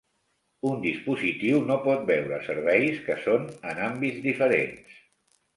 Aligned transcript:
Un 0.69 0.79
dispositiu 0.85 1.59
no 1.67 1.77
pot 1.83 2.01
veure 2.09 2.41
serveis 2.49 3.05
que 3.05 3.21
són 3.27 3.47
en 3.73 3.85
àmbits 3.91 4.21
diferents. 4.29 5.01